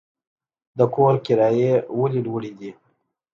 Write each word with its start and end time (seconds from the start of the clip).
د 0.77 0.79
کور 0.95 1.13
کرایې 1.25 1.73
ولې 1.99 2.21
لوړې 2.25 2.51
دي؟ 2.59 2.71